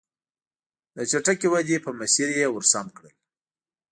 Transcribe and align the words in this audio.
د 0.95 0.97
چټکې 1.11 1.47
ودې 1.51 1.77
په 1.85 1.91
مسیر 1.99 2.27
یې 2.39 2.47
ور 2.51 2.63
سم 2.71 2.87
کړل. 2.97 3.13